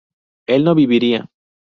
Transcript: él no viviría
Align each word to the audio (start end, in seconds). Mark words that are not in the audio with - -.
él 0.47 0.63
no 0.63 0.73
viviría 0.73 1.29